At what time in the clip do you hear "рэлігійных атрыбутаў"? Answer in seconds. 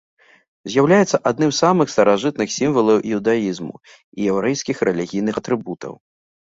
4.93-5.93